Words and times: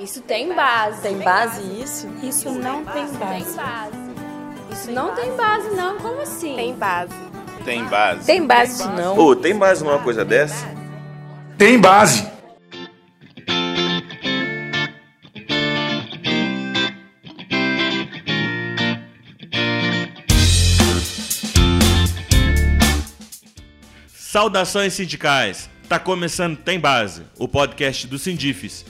Isso 0.00 0.22
tem 0.22 0.54
base. 0.54 1.02
Tem 1.02 1.18
base 1.18 1.60
isso? 1.82 2.08
Isso 2.22 2.50
não 2.50 2.82
tem 2.86 3.06
base. 3.06 3.18
Tem 3.18 3.54
base. 3.54 3.96
Isso 4.72 4.90
não 4.92 5.14
tem 5.14 5.36
base, 5.36 5.68
não. 5.76 5.98
Como 5.98 6.22
assim? 6.22 6.56
Tem 6.56 6.74
base. 6.74 7.12
Tem 7.66 7.84
base. 7.84 8.24
Tem 8.24 8.46
base 8.46 8.72
isso 8.80 8.88
não. 8.92 9.18
Ô, 9.18 9.36
tem 9.36 9.54
base 9.54 9.84
numa 9.84 9.98
coisa 9.98 10.24
dessa? 10.24 10.66
Tem 11.58 11.78
base. 11.78 12.26
Saudações 24.08 24.94
sindicais! 24.94 25.68
Tá 25.88 25.98
começando 25.98 26.56
Tem 26.56 26.78
Base, 26.78 27.24
o 27.36 27.48
podcast 27.48 28.06
do 28.06 28.16
Sindifes. 28.16 28.86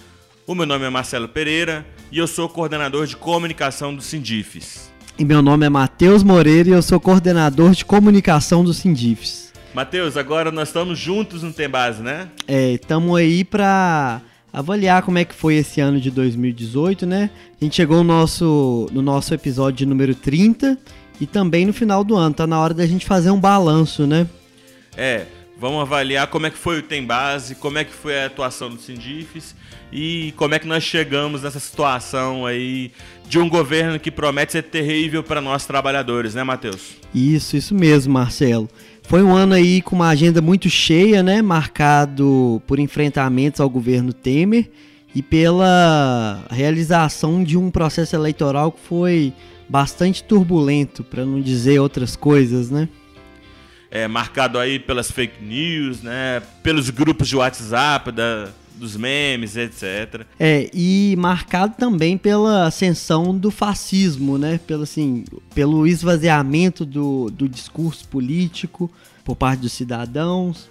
O 0.51 0.55
meu 0.57 0.67
nome 0.67 0.85
é 0.85 0.91
Marcelo 0.91 1.29
Pereira 1.29 1.87
e 2.11 2.19
eu 2.19 2.27
sou 2.27 2.49
coordenador 2.49 3.07
de 3.07 3.17
comunicação 3.17 3.95
do 3.95 4.03
Sindifes. 4.03 4.93
E 5.17 5.25
meu 5.25 5.41
nome 5.41 5.65
é 5.65 5.69
Matheus 5.69 6.25
Moreira 6.25 6.69
e 6.69 6.73
eu 6.73 6.83
sou 6.83 6.99
coordenador 6.99 7.71
de 7.71 7.85
comunicação 7.85 8.65
do 8.65 8.75
Sindifes. 8.75 9.53
Matheus, 9.73 10.17
agora 10.17 10.51
nós 10.51 10.71
estamos 10.71 10.99
juntos 10.99 11.45
no 11.45 11.53
Tem 11.53 11.69
Base, 11.69 12.03
né? 12.03 12.27
É, 12.49 12.73
estamos 12.73 13.17
aí 13.17 13.45
para 13.45 14.21
avaliar 14.53 15.03
como 15.03 15.19
é 15.19 15.25
que 15.25 15.37
foi 15.37 15.55
esse 15.55 15.81
ano 15.81 16.01
de 16.01 16.11
2018, 16.11 17.07
né? 17.07 17.31
A 17.61 17.65
gente 17.65 17.77
chegou 17.77 17.99
no 17.99 18.03
nosso, 18.13 18.89
no 18.91 19.03
nosso 19.03 19.33
episódio 19.33 19.87
número 19.87 20.17
30 20.17 20.77
e 21.21 21.29
também 21.29 21.65
no 21.65 21.73
final 21.73 22.03
do 22.03 22.17
ano. 22.17 22.35
Tá 22.35 22.45
na 22.45 22.59
hora 22.59 22.75
da 22.75 22.85
gente 22.87 23.07
fazer 23.07 23.31
um 23.31 23.39
balanço, 23.39 24.05
né? 24.05 24.27
É, 24.97 25.27
vamos 25.61 25.83
avaliar 25.83 26.27
como 26.29 26.47
é 26.47 26.51
que 26.51 26.57
foi 26.57 26.79
o 26.79 26.83
Tem 26.83 27.05
Base, 27.05 27.55
como 27.55 27.77
é 27.77 27.85
que 27.85 27.93
foi 27.93 28.19
a 28.19 28.27
atuação 28.27 28.71
do 28.71 28.81
Sindifes 28.81 29.55
e 29.93 30.33
como 30.37 30.55
é 30.55 30.59
que 30.59 30.67
nós 30.67 30.83
chegamos 30.83 31.43
nessa 31.43 31.61
situação 31.61 32.47
aí 32.47 32.91
de 33.29 33.39
um 33.39 33.47
governo 33.47 34.01
que 34.01 34.11
promete 34.11 34.53
ser 34.53 34.63
terrível 34.63 35.23
para 35.23 35.39
nós 35.39 35.67
trabalhadores, 35.67 36.35
né, 36.35 36.43
Matheus? 36.43 36.93
Isso, 37.15 37.59
isso 37.59 37.75
mesmo, 37.75 38.15
Marcelo. 38.15 38.71
Foi 39.03 39.23
um 39.23 39.37
ano 39.37 39.53
aí 39.53 39.83
com 39.83 39.97
uma 39.97 40.09
agenda 40.09 40.41
muito 40.41 40.71
cheia, 40.71 41.23
né? 41.23 41.43
Marcado 41.43 42.63
por 42.67 42.79
enfrentamentos 42.79 43.61
ao 43.61 43.69
governo 43.69 44.15
Temer 44.15 44.71
e 45.15 45.21
pela 45.21 46.43
realização 46.51 47.45
de 47.45 47.59
um 47.59 47.71
processo 47.71 48.17
eleitoral 48.17 48.73
que 48.73 48.81
foi 48.81 49.33
bastante 49.69 50.25
turbulento, 50.25 51.05
para 51.05 51.25
não 51.25 51.41
dizer 51.41 51.81
outras 51.81 52.17
coisas, 52.17 52.71
né? 52.71 52.89
É, 53.91 54.07
marcado 54.07 54.59
aí 54.59 54.79
pelas 54.79 55.11
fake 55.11 55.43
news, 55.43 56.03
né? 56.03 56.41
Pelos 56.63 56.91
grupos 56.91 57.27
de 57.29 57.37
WhatsApp, 57.37 58.13
da, 58.13 58.51
dos 58.81 58.97
memes, 58.97 59.57
etc. 59.57 60.25
É, 60.39 60.71
e 60.73 61.15
marcado 61.19 61.75
também 61.77 62.17
pela 62.17 62.67
ascensão 62.67 63.37
do 63.37 63.51
fascismo, 63.51 64.39
né? 64.39 64.59
Pelo, 64.67 64.85
assim, 64.85 65.25
pelo 65.55 65.87
esvaziamento 65.87 66.85
do, 66.87 67.31
do 67.31 67.49
discurso 67.49 68.09
político 68.09 68.91
por 69.25 69.37
parte 69.37 69.61
dos 69.61 69.73
cidadãos. 69.73 70.69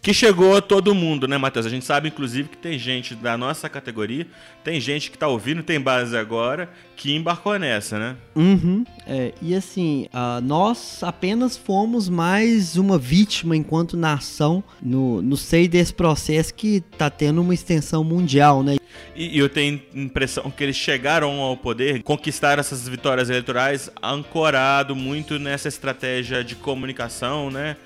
Que 0.00 0.12
chegou 0.12 0.56
a 0.56 0.60
todo 0.60 0.94
mundo, 0.94 1.28
né, 1.28 1.38
Matheus? 1.38 1.66
A 1.66 1.68
gente 1.68 1.84
sabe, 1.84 2.08
inclusive, 2.08 2.48
que 2.48 2.56
tem 2.56 2.78
gente 2.78 3.14
da 3.14 3.36
nossa 3.36 3.68
categoria, 3.68 4.26
tem 4.64 4.80
gente 4.80 5.10
que 5.10 5.18
tá 5.18 5.28
ouvindo, 5.28 5.62
tem 5.62 5.80
base 5.80 6.16
agora, 6.16 6.68
que 6.96 7.14
embarcou 7.14 7.58
nessa, 7.58 7.98
né? 7.98 8.16
Uhum. 8.34 8.84
É, 9.06 9.32
e 9.40 9.54
assim, 9.54 10.08
uh, 10.12 10.40
nós 10.40 11.02
apenas 11.02 11.56
fomos 11.56 12.08
mais 12.08 12.76
uma 12.76 12.98
vítima 12.98 13.56
enquanto 13.56 13.96
nação 13.96 14.62
no, 14.80 15.22
no 15.22 15.36
seio 15.36 15.68
desse 15.68 15.94
processo 15.94 16.54
que 16.54 16.80
tá 16.96 17.08
tendo 17.08 17.40
uma 17.40 17.54
extensão 17.54 18.04
mundial, 18.04 18.62
né? 18.62 18.76
E, 19.14 19.36
e 19.36 19.38
eu 19.38 19.48
tenho 19.48 19.80
a 19.94 19.98
impressão 19.98 20.50
que 20.50 20.62
eles 20.62 20.76
chegaram 20.76 21.40
ao 21.40 21.56
poder, 21.56 22.02
conquistaram 22.02 22.60
essas 22.60 22.88
vitórias 22.88 23.30
eleitorais 23.30 23.90
ancorado 24.02 24.94
muito 24.96 25.38
nessa 25.38 25.68
estratégia 25.68 26.42
de 26.42 26.54
comunicação, 26.54 27.50
né? 27.50 27.76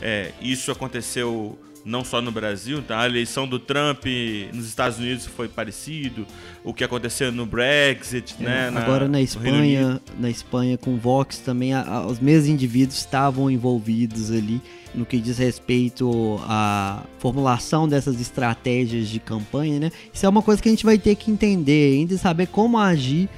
É, 0.00 0.32
isso 0.40 0.70
aconteceu 0.70 1.58
não 1.84 2.02
só 2.02 2.22
no 2.22 2.32
Brasil, 2.32 2.80
tá? 2.82 3.00
A 3.00 3.06
eleição 3.06 3.46
do 3.46 3.58
Trump 3.58 4.06
nos 4.54 4.66
Estados 4.66 4.98
Unidos 4.98 5.26
foi 5.26 5.48
parecido, 5.48 6.26
o 6.64 6.72
que 6.72 6.82
aconteceu 6.82 7.30
no 7.30 7.44
Brexit, 7.44 8.34
É, 8.40 8.42
né? 8.42 8.68
Agora 8.74 9.06
na 9.06 9.18
Reino 9.18 9.24
Espanha, 9.28 10.00
na 10.18 10.30
Espanha 10.30 10.78
com 10.78 10.94
o 10.94 10.96
Vox 10.96 11.38
também, 11.40 11.74
a- 11.74 11.82
a- 11.86 12.06
os 12.06 12.18
mesmos 12.20 12.48
indivíduos 12.48 12.96
estavam 12.98 13.50
envolvidos 13.50 14.30
ali 14.30 14.62
no 14.94 15.04
que 15.04 15.18
diz 15.18 15.36
respeito 15.36 16.40
à 16.44 17.02
formulação 17.18 17.86
dessas 17.86 18.18
estratégias 18.18 19.08
de 19.08 19.18
campanha, 19.20 19.78
né? 19.78 19.92
Isso 20.12 20.24
é 20.24 20.28
uma 20.28 20.40
coisa 20.40 20.62
que 20.62 20.68
a 20.68 20.72
gente 20.72 20.86
vai 20.86 20.96
ter 20.96 21.16
que 21.16 21.30
entender 21.30 21.94
ainda 21.96 22.14
e 22.14 22.18
saber 22.18 22.46
como 22.46 22.78
agir 22.78 23.28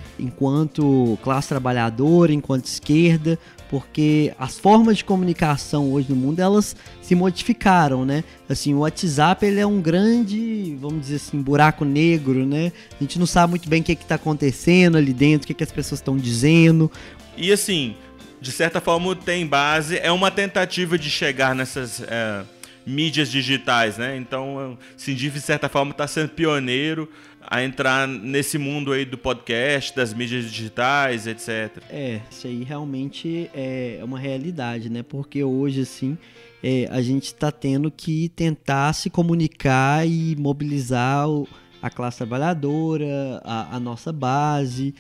enquanto 0.41 1.19
classe 1.23 1.49
trabalhadora, 1.49 2.33
enquanto 2.33 2.67
esquerda, 2.67 3.39
porque 3.69 4.33
as 4.39 4.59
formas 4.59 4.99
de 4.99 5.05
comunicação 5.05 5.93
hoje 5.93 6.09
no 6.11 6.17
mundo 6.17 6.41
elas 6.41 6.77
se 7.03 7.15
modificaram, 7.15 8.05
né? 8.05 8.25
Assim, 8.49 8.75
o 8.75 8.79
WhatsApp 8.79 9.45
ele 9.45 9.61
é 9.61 9.67
um 9.67 9.81
grande, 9.81 10.77
vamos 10.81 11.01
dizer 11.01 11.17
assim, 11.17 11.41
buraco 11.41 11.85
negro, 11.85 12.47
né? 12.47 12.73
A 12.93 13.03
gente 13.03 13.19
não 13.19 13.27
sabe 13.27 13.51
muito 13.51 13.69
bem 13.69 13.81
o 13.81 13.85
que 13.85 13.93
está 13.93 14.15
acontecendo 14.15 14.97
ali 14.97 15.13
dentro, 15.13 15.45
o 15.45 15.47
que, 15.47 15.55
que 15.55 15.65
as 15.65 15.73
pessoas 15.73 16.01
estão 16.01 16.17
dizendo. 16.17 16.91
E 17.37 17.53
assim, 17.53 17.97
de 18.41 18.53
certa 18.53 18.81
forma, 18.81 19.15
Tem 19.17 19.47
Base 19.47 19.99
é 19.99 20.11
uma 20.11 20.31
tentativa 20.31 20.99
de 20.99 21.11
chegar 21.11 21.55
nessas 21.55 22.01
é, 22.01 22.43
mídias 22.87 23.31
digitais, 23.31 23.99
né? 23.99 24.17
Então, 24.17 24.79
o 24.97 25.15
de 25.15 25.41
certa 25.41 25.69
forma, 25.69 25.91
está 25.91 26.07
sendo 26.07 26.29
pioneiro 26.29 27.09
a 27.49 27.63
entrar 27.63 28.07
nesse 28.09 28.59
mundo 28.59 28.93
aí 28.93 29.05
do 29.05 29.17
podcast, 29.17 29.95
das 29.95 30.13
mídias 30.13 30.51
digitais, 30.51 31.27
etc. 31.27 31.83
É, 31.91 32.21
isso 32.31 32.47
aí 32.47 32.65
realmente 32.65 33.51
é 33.55 34.01
uma 34.03 34.19
realidade, 34.19 34.91
né? 34.91 35.03
Porque 35.03 35.43
hoje, 35.45 35.83
assim, 35.83 36.19
é, 36.63 36.89
a 36.91 37.01
gente 37.01 37.25
está 37.27 37.51
tendo 37.53 37.91
que 37.91 38.29
tentar 38.31 38.93
se 38.93 39.09
comunicar 39.11 40.07
e 40.07 40.35
mobilizar 40.37 41.29
o- 41.29 41.47
a 41.81 41.89
classe 41.91 42.19
trabalhadora, 42.19 43.41
a, 43.45 43.77
a 43.77 43.81
nossa 43.81 44.13
base, 44.13 44.95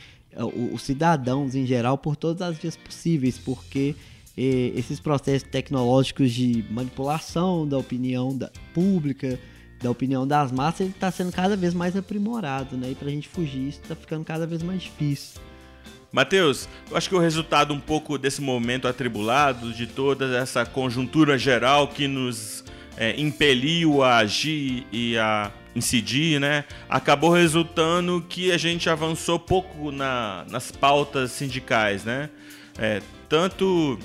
os 0.72 0.82
cidadãos 0.82 1.54
em 1.54 1.66
geral, 1.66 1.96
por 1.98 2.14
todas 2.14 2.42
as 2.42 2.58
vias 2.58 2.76
possíveis, 2.76 3.38
porque 3.38 3.94
é, 4.36 4.72
esses 4.76 5.00
processos 5.00 5.48
tecnológicos 5.48 6.30
de 6.30 6.62
manipulação 6.70 7.66
da 7.66 7.78
opinião 7.78 8.36
da, 8.36 8.50
pública, 8.74 9.38
da 9.82 9.90
opinião 9.90 10.26
das 10.26 10.50
massas, 10.50 10.80
ele 10.80 10.90
está 10.90 11.10
sendo 11.10 11.32
cada 11.32 11.56
vez 11.56 11.74
mais 11.74 11.96
aprimorado, 11.96 12.76
né? 12.76 12.90
E 12.90 12.94
para 12.94 13.08
a 13.08 13.10
gente 13.10 13.28
fugir 13.28 13.68
isso 13.68 13.80
está 13.82 13.94
ficando 13.94 14.24
cada 14.24 14.46
vez 14.46 14.62
mais 14.62 14.82
difícil. 14.82 15.40
Matheus, 16.12 16.68
eu 16.90 16.96
acho 16.96 17.08
que 17.08 17.14
o 17.14 17.18
resultado 17.18 17.74
um 17.74 17.80
pouco 17.80 18.16
desse 18.16 18.40
momento 18.40 18.88
atribulado, 18.88 19.72
de 19.72 19.86
toda 19.86 20.36
essa 20.38 20.64
conjuntura 20.64 21.36
geral 21.36 21.88
que 21.88 22.08
nos 22.08 22.64
é, 22.96 23.20
impeliu 23.20 24.02
a 24.02 24.16
agir 24.18 24.86
e 24.90 25.18
a 25.18 25.50
incidir, 25.74 26.40
né? 26.40 26.64
Acabou 26.88 27.30
resultando 27.30 28.24
que 28.26 28.50
a 28.50 28.56
gente 28.56 28.88
avançou 28.88 29.38
pouco 29.38 29.92
na- 29.92 30.46
nas 30.48 30.70
pautas 30.70 31.32
sindicais, 31.32 32.04
né? 32.04 32.30
É, 32.78 33.02
tanto 33.28 33.98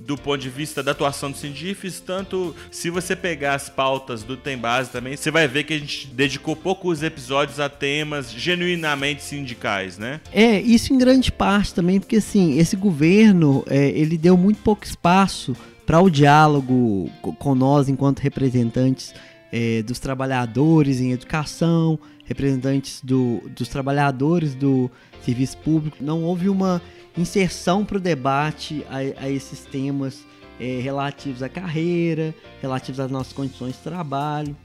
do 0.00 0.16
ponto 0.16 0.38
de 0.38 0.48
vista 0.48 0.82
da 0.82 0.92
atuação 0.92 1.30
do 1.30 1.36
Sindifes, 1.36 2.00
tanto 2.00 2.54
se 2.70 2.90
você 2.90 3.16
pegar 3.16 3.54
as 3.54 3.68
pautas 3.68 4.22
do 4.22 4.36
Tem 4.36 4.56
Base 4.56 4.90
também, 4.90 5.16
você 5.16 5.30
vai 5.30 5.48
ver 5.48 5.64
que 5.64 5.74
a 5.74 5.78
gente 5.78 6.06
dedicou 6.08 6.54
poucos 6.54 7.02
episódios 7.02 7.58
a 7.58 7.68
temas 7.68 8.30
genuinamente 8.30 9.22
sindicais, 9.24 9.98
né? 9.98 10.20
É, 10.32 10.60
isso 10.60 10.92
em 10.92 10.98
grande 10.98 11.32
parte 11.32 11.74
também, 11.74 11.98
porque 11.98 12.16
assim, 12.16 12.58
esse 12.58 12.76
governo, 12.76 13.64
é, 13.68 13.88
ele 13.90 14.16
deu 14.16 14.36
muito 14.36 14.60
pouco 14.62 14.84
espaço 14.84 15.56
para 15.84 16.00
o 16.00 16.10
diálogo 16.10 17.10
co- 17.22 17.32
com 17.32 17.54
nós 17.54 17.88
enquanto 17.88 18.20
representantes 18.20 19.14
é, 19.52 19.82
dos 19.82 19.98
trabalhadores 19.98 21.00
em 21.00 21.12
educação, 21.12 21.98
representantes 22.24 23.00
do, 23.02 23.40
dos 23.56 23.68
trabalhadores 23.68 24.54
do 24.54 24.90
serviço 25.24 25.56
público. 25.58 25.98
Não 26.00 26.22
houve 26.24 26.48
uma 26.48 26.82
inserção 27.16 27.84
para 27.84 27.96
o 27.96 28.00
debate 28.00 28.84
a, 28.90 29.24
a 29.24 29.30
esses 29.30 29.60
temas 29.60 30.24
é, 30.60 30.80
relativos 30.80 31.42
à 31.42 31.48
carreira, 31.48 32.34
relativos 32.60 33.00
às 33.00 33.10
nossas 33.10 33.32
condições 33.32 33.72
de 33.74 33.80
trabalho. 33.80 34.56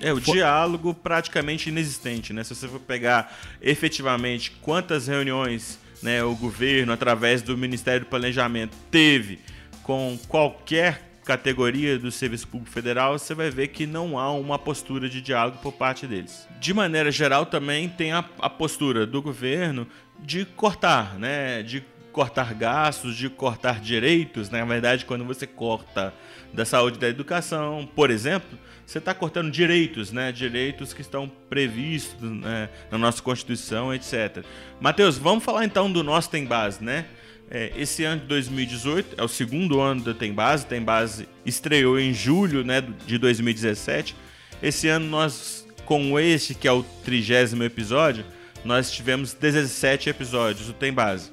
É, 0.00 0.12
o 0.12 0.20
Fo- 0.20 0.32
diálogo 0.32 0.94
praticamente 0.94 1.68
inexistente, 1.68 2.32
né? 2.32 2.42
Se 2.42 2.54
você 2.54 2.66
for 2.66 2.80
pegar 2.80 3.36
efetivamente 3.60 4.50
quantas 4.62 5.06
reuniões 5.06 5.78
né, 6.02 6.24
o 6.24 6.34
governo, 6.34 6.92
através 6.92 7.42
do 7.42 7.56
Ministério 7.56 8.00
do 8.00 8.06
Planejamento, 8.06 8.74
teve 8.90 9.38
com 9.82 10.18
qualquer 10.28 11.08
categoria 11.24 11.98
do 11.98 12.10
Serviço 12.10 12.48
Público 12.48 12.72
Federal, 12.72 13.18
você 13.18 13.34
vai 13.34 13.50
ver 13.50 13.68
que 13.68 13.86
não 13.86 14.18
há 14.18 14.32
uma 14.32 14.58
postura 14.58 15.08
de 15.08 15.20
diálogo 15.20 15.58
por 15.62 15.72
parte 15.72 16.06
deles. 16.06 16.48
De 16.58 16.72
maneira 16.72 17.10
geral, 17.12 17.44
também 17.46 17.88
tem 17.88 18.10
a, 18.12 18.24
a 18.40 18.48
postura 18.48 19.06
do 19.06 19.20
governo 19.20 19.86
de 20.18 20.44
cortar, 20.44 21.18
né? 21.18 21.62
De 21.62 21.84
cortar 22.12 22.54
gastos, 22.54 23.16
de 23.16 23.28
cortar 23.28 23.80
direitos. 23.80 24.50
Né? 24.50 24.60
Na 24.60 24.66
verdade, 24.66 25.04
quando 25.04 25.24
você 25.24 25.46
corta 25.46 26.12
da 26.52 26.64
saúde 26.64 26.98
da 26.98 27.08
educação, 27.08 27.88
por 27.94 28.10
exemplo, 28.10 28.58
você 28.84 28.98
está 28.98 29.14
cortando 29.14 29.50
direitos, 29.50 30.10
né? 30.10 30.32
Direitos 30.32 30.92
que 30.92 31.00
estão 31.00 31.30
previstos 31.48 32.28
né? 32.28 32.68
na 32.90 32.98
nossa 32.98 33.22
Constituição, 33.22 33.94
etc. 33.94 34.44
Mateus, 34.80 35.16
vamos 35.16 35.44
falar 35.44 35.64
então 35.64 35.90
do 35.90 36.02
nosso 36.02 36.28
Tem 36.28 36.44
Base, 36.44 36.82
né? 36.82 37.06
É, 37.52 37.72
esse 37.76 38.04
ano 38.04 38.20
de 38.20 38.28
2018 38.28 39.20
é 39.20 39.24
o 39.24 39.28
segundo 39.28 39.80
ano 39.80 40.02
do 40.02 40.14
Tem 40.14 40.32
Base. 40.32 40.66
Tem 40.66 40.80
Base 40.80 41.28
estreou 41.44 41.98
em 41.98 42.14
julho 42.14 42.64
né, 42.64 42.80
de 43.06 43.18
2017. 43.18 44.14
Esse 44.62 44.88
ano 44.88 45.06
nós, 45.06 45.66
com 45.84 46.18
este 46.18 46.54
que 46.54 46.68
é 46.68 46.72
o 46.72 46.84
trigésimo 47.04 47.64
episódio, 47.64 48.24
nós 48.64 48.90
tivemos 48.92 49.32
17 49.32 50.10
episódios 50.10 50.68
do 50.68 50.72
Tem 50.72 50.92
Base. 50.92 51.30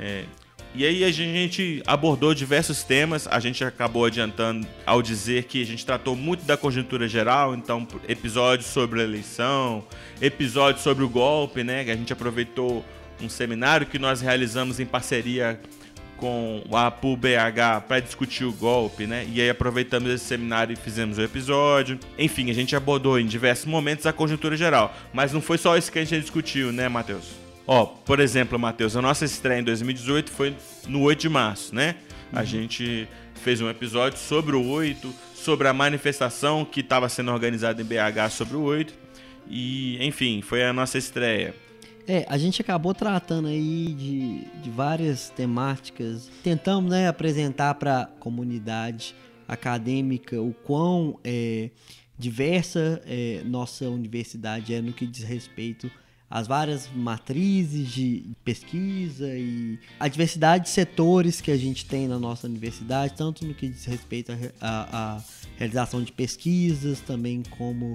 É, 0.00 0.24
e 0.74 0.86
aí 0.86 1.04
a 1.04 1.10
gente 1.10 1.82
abordou 1.84 2.32
diversos 2.32 2.84
temas, 2.84 3.26
a 3.26 3.40
gente 3.40 3.64
acabou 3.64 4.04
adiantando 4.04 4.66
ao 4.86 5.02
dizer 5.02 5.44
que 5.44 5.60
a 5.60 5.66
gente 5.66 5.84
tratou 5.84 6.14
muito 6.14 6.44
da 6.44 6.56
conjuntura 6.56 7.08
geral, 7.08 7.54
então 7.54 7.86
episódios 8.08 8.68
sobre 8.68 9.00
a 9.00 9.04
eleição, 9.04 9.84
episódios 10.22 10.82
sobre 10.82 11.02
o 11.02 11.08
golpe, 11.08 11.64
né, 11.64 11.84
que 11.84 11.90
a 11.90 11.96
gente 11.96 12.12
aproveitou 12.12 12.84
um 13.20 13.28
seminário 13.28 13.86
que 13.86 13.98
nós 13.98 14.20
realizamos 14.20 14.78
em 14.78 14.86
parceria 14.86 15.60
com 16.16 16.62
a 16.72 16.86
APU 16.86 17.16
BH 17.16 17.86
para 17.88 18.00
discutir 18.00 18.44
o 18.44 18.52
golpe, 18.52 19.06
né? 19.06 19.26
E 19.32 19.40
aí 19.40 19.48
aproveitamos 19.48 20.10
esse 20.10 20.24
seminário 20.26 20.74
e 20.74 20.76
fizemos 20.76 21.16
o 21.16 21.22
episódio. 21.22 21.98
Enfim, 22.18 22.50
a 22.50 22.54
gente 22.54 22.76
abordou 22.76 23.18
em 23.18 23.26
diversos 23.26 23.64
momentos 23.64 24.06
a 24.06 24.12
conjuntura 24.12 24.54
geral, 24.54 24.94
mas 25.14 25.32
não 25.32 25.40
foi 25.40 25.56
só 25.56 25.76
isso 25.78 25.90
que 25.90 25.98
a 25.98 26.04
gente 26.04 26.20
discutiu, 26.20 26.72
né, 26.72 26.88
Matheus? 26.90 27.49
Ó, 27.66 27.86
por 27.86 28.20
exemplo, 28.20 28.58
Matheus, 28.58 28.96
a 28.96 29.02
nossa 29.02 29.24
estreia 29.24 29.60
em 29.60 29.64
2018 29.64 30.30
foi 30.30 30.56
no 30.88 31.02
8 31.02 31.20
de 31.20 31.28
março, 31.28 31.74
né? 31.74 31.96
A 32.32 32.40
uhum. 32.40 32.46
gente 32.46 33.08
fez 33.34 33.60
um 33.60 33.68
episódio 33.68 34.18
sobre 34.18 34.56
o 34.56 34.66
8, 34.66 35.12
sobre 35.34 35.68
a 35.68 35.72
manifestação 35.72 36.64
que 36.64 36.80
estava 36.80 37.08
sendo 37.08 37.30
organizada 37.30 37.80
em 37.80 37.84
BH 37.84 38.30
sobre 38.30 38.56
o 38.56 38.62
8. 38.62 38.92
E, 39.48 40.04
enfim, 40.04 40.42
foi 40.42 40.64
a 40.64 40.72
nossa 40.72 40.98
estreia. 40.98 41.54
É, 42.06 42.24
a 42.28 42.38
gente 42.38 42.60
acabou 42.60 42.94
tratando 42.94 43.48
aí 43.48 43.94
de, 43.94 44.44
de 44.62 44.70
várias 44.70 45.30
temáticas. 45.30 46.30
Tentamos 46.42 46.90
né, 46.90 47.08
apresentar 47.08 47.74
para 47.74 48.02
a 48.02 48.06
comunidade 48.06 49.14
acadêmica 49.46 50.40
o 50.40 50.52
quão 50.52 51.18
é, 51.24 51.70
diversa 52.18 53.02
é, 53.06 53.42
nossa 53.44 53.88
universidade 53.88 54.74
é 54.74 54.80
no 54.80 54.92
que 54.92 55.06
diz 55.06 55.24
respeito 55.24 55.90
às 56.30 56.46
várias 56.46 56.88
matrizes 56.94 57.88
de 57.88 58.24
pesquisa 58.44 59.26
e 59.36 59.78
a 59.98 60.06
diversidade 60.06 60.64
de 60.64 60.70
setores 60.70 61.40
que 61.40 61.50
a 61.50 61.56
gente 61.56 61.84
tem 61.84 62.06
na 62.06 62.20
nossa 62.20 62.46
universidade, 62.46 63.14
tanto 63.16 63.44
no 63.44 63.52
que 63.52 63.68
diz 63.68 63.84
respeito 63.84 64.30
à 64.60 65.20
realização 65.56 66.02
de 66.02 66.12
pesquisas, 66.12 67.00
também 67.00 67.42
como 67.50 67.94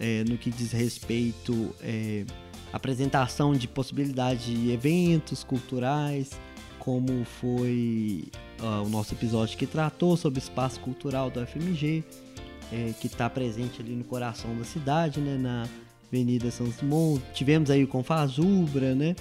é, 0.00 0.24
no 0.24 0.36
que 0.36 0.50
diz 0.50 0.72
respeito 0.72 1.74
é, 1.80 2.24
apresentação 2.72 3.52
de 3.52 3.68
possibilidades 3.68 4.44
de 4.44 4.70
eventos 4.70 5.44
culturais, 5.44 6.30
como 6.78 7.24
foi 7.24 8.28
uh, 8.60 8.84
o 8.84 8.88
nosso 8.88 9.14
episódio 9.14 9.56
que 9.56 9.66
tratou 9.66 10.16
sobre 10.16 10.38
o 10.38 10.42
espaço 10.42 10.78
cultural 10.80 11.30
da 11.30 11.42
UFMG, 11.42 12.04
é, 12.72 12.92
que 13.00 13.06
está 13.06 13.30
presente 13.30 13.80
ali 13.80 13.92
no 13.92 14.04
coração 14.04 14.56
da 14.56 14.64
cidade, 14.64 15.20
né, 15.20 15.36
na 15.36 15.68
Avenida 16.08 16.50
São 16.50 16.70
Simão. 16.72 17.20
Tivemos 17.32 17.70
aí 17.70 17.84
o 17.84 17.88
Confazubra, 17.88 18.94
né, 18.94 19.14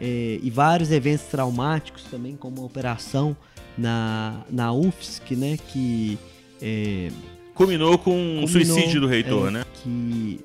é, 0.00 0.38
e 0.42 0.50
vários 0.50 0.90
eventos 0.90 1.26
traumáticos 1.26 2.04
também, 2.04 2.36
como 2.36 2.60
a 2.60 2.64
operação 2.64 3.36
na, 3.76 4.44
na 4.50 4.72
UFSC, 4.72 5.36
né, 5.36 5.56
que... 5.68 6.18
É, 6.60 7.10
culminou 7.54 7.98
com 7.98 8.38
o 8.38 8.44
um 8.44 8.46
suicídio 8.46 9.00
do 9.00 9.06
reitor, 9.06 9.48
é, 9.48 9.50
né? 9.50 9.64
Que 9.82 10.40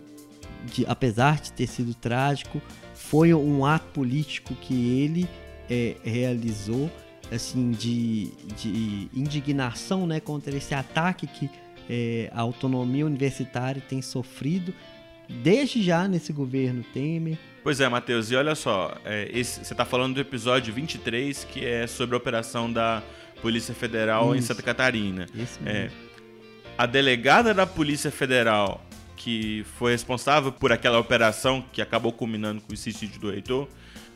de, 0.67 0.85
apesar 0.87 1.39
de 1.39 1.51
ter 1.51 1.67
sido 1.67 1.93
trágico, 1.93 2.61
foi 2.93 3.33
um 3.33 3.65
ato 3.65 3.87
político 3.93 4.53
que 4.55 4.99
ele 4.99 5.27
é, 5.69 5.95
realizou, 6.03 6.91
assim, 7.31 7.71
de, 7.71 8.31
de 8.55 9.09
indignação, 9.13 10.05
né, 10.05 10.19
contra 10.19 10.55
esse 10.55 10.73
ataque 10.73 11.25
que 11.27 11.49
é, 11.89 12.29
a 12.33 12.41
autonomia 12.41 13.05
universitária 13.05 13.81
tem 13.81 14.01
sofrido 14.01 14.73
desde 15.29 15.81
já 15.81 16.07
nesse 16.07 16.31
governo 16.33 16.83
Temer. 16.93 17.37
Pois 17.63 17.79
é, 17.79 17.89
Matheus, 17.89 18.31
e 18.31 18.35
olha 18.35 18.55
só, 18.55 18.95
é, 19.03 19.29
esse, 19.33 19.65
você 19.65 19.73
está 19.73 19.83
falando 19.83 20.15
do 20.15 20.21
episódio 20.21 20.73
23, 20.73 21.43
que 21.45 21.65
é 21.65 21.85
sobre 21.85 22.15
a 22.15 22.17
operação 22.17 22.71
da 22.71 23.03
Polícia 23.41 23.73
Federal 23.73 24.33
Isso. 24.33 24.37
em 24.37 24.41
Santa 24.41 24.63
Catarina. 24.63 25.25
Isso 25.35 25.61
mesmo. 25.61 25.69
É, 25.69 25.89
a 26.77 26.85
delegada 26.85 27.53
da 27.53 27.65
Polícia 27.65 28.11
Federal 28.11 28.87
que 29.17 29.65
foi 29.77 29.91
responsável 29.91 30.51
por 30.51 30.71
aquela 30.71 30.99
operação 30.99 31.65
que 31.73 31.81
acabou 31.81 32.13
culminando 32.13 32.61
com 32.61 32.71
o 32.71 32.77
suicídio 32.77 33.19
do 33.19 33.31
reitor, 33.31 33.67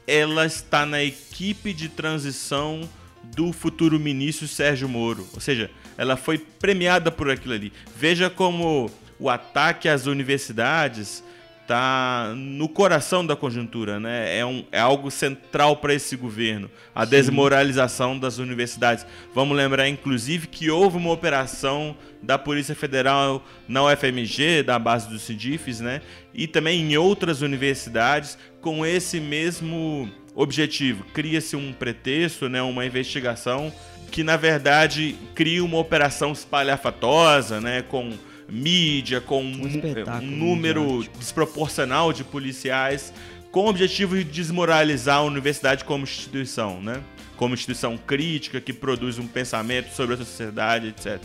ela 0.07 0.45
está 0.45 0.85
na 0.85 1.03
equipe 1.03 1.73
de 1.73 1.89
transição 1.89 2.87
do 3.35 3.51
futuro 3.51 3.99
ministro 3.99 4.47
Sérgio 4.47 4.87
Moro. 4.87 5.27
Ou 5.33 5.41
seja, 5.41 5.69
ela 5.97 6.15
foi 6.15 6.37
premiada 6.37 7.11
por 7.11 7.29
aquilo 7.29 7.53
ali. 7.53 7.73
Veja 7.97 8.29
como 8.29 8.89
o 9.21 9.29
ataque 9.29 9.87
às 9.87 10.07
universidades 10.07 11.23
está 11.61 12.33
no 12.35 12.67
coração 12.67 13.23
da 13.23 13.35
conjuntura, 13.35 13.99
né? 13.99 14.37
É, 14.39 14.43
um, 14.43 14.65
é 14.71 14.79
algo 14.79 15.11
central 15.11 15.77
para 15.77 15.93
esse 15.93 16.15
governo, 16.15 16.69
a 16.93 17.05
Sim. 17.05 17.11
desmoralização 17.11 18.17
das 18.17 18.39
universidades. 18.39 19.05
Vamos 19.33 19.55
lembrar, 19.55 19.87
inclusive, 19.87 20.47
que 20.47 20.71
houve 20.71 20.97
uma 20.97 21.11
operação 21.11 21.95
da 22.21 22.37
Polícia 22.37 22.73
Federal 22.73 23.45
na 23.67 23.83
UFMG, 23.85 24.63
da 24.63 24.79
base 24.79 25.07
dos 25.07 25.21
CIDIFs, 25.21 25.79
né? 25.79 26.01
E 26.33 26.47
também 26.47 26.81
em 26.81 26.97
outras 26.97 27.41
universidades 27.41 28.39
com 28.59 28.83
esse 28.83 29.19
mesmo 29.19 30.09
objetivo. 30.33 31.05
Cria-se 31.13 31.55
um 31.55 31.71
pretexto, 31.71 32.49
né? 32.49 32.61
Uma 32.61 32.87
investigação 32.87 33.71
que 34.09 34.23
na 34.23 34.35
verdade 34.35 35.15
cria 35.35 35.63
uma 35.63 35.77
operação 35.77 36.31
espalhafatosa, 36.31 37.61
né? 37.61 37.83
Com 37.83 38.11
mídia, 38.51 39.21
com 39.21 39.41
um, 39.41 39.61
um 39.63 40.21
número 40.21 41.03
desproporcional 41.17 42.11
de 42.11 42.23
policiais, 42.23 43.13
com 43.51 43.65
o 43.65 43.69
objetivo 43.69 44.17
de 44.17 44.23
desmoralizar 44.23 45.17
a 45.17 45.23
universidade 45.23 45.83
como 45.85 46.03
instituição, 46.03 46.81
né? 46.81 47.01
Como 47.37 47.53
instituição 47.53 47.97
crítica 47.97 48.61
que 48.61 48.73
produz 48.73 49.17
um 49.17 49.27
pensamento 49.27 49.93
sobre 49.93 50.15
a 50.15 50.17
sociedade, 50.17 50.87
etc. 50.87 51.21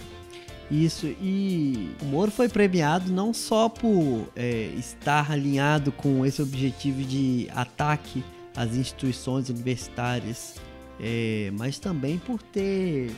Isso, 0.70 1.06
e 1.06 1.90
o 2.02 2.06
Moro 2.06 2.31
foi 2.31 2.49
premiado 2.49 3.12
não 3.12 3.32
só 3.32 3.69
por 3.69 4.28
é, 4.34 4.70
estar 4.76 5.31
alinhado 5.31 5.93
com 5.93 6.26
esse 6.26 6.43
objetivo 6.43 7.02
de 7.02 7.49
ataque 7.54 8.25
às 8.56 8.75
instituições 8.75 9.49
universitárias, 9.49 10.56
é, 10.99 11.50
mas 11.52 11.78
também 11.78 12.18
por 12.18 12.42
ter 12.42 13.12